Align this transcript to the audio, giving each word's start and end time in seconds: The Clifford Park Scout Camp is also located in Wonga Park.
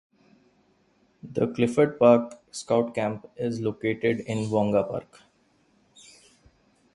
The 1.21 1.53
Clifford 1.53 1.99
Park 1.99 2.33
Scout 2.49 2.95
Camp 2.95 3.29
is 3.37 3.59
also 3.59 3.69
located 3.69 4.21
in 4.21 4.49
Wonga 4.49 4.81
Park. 4.83 5.21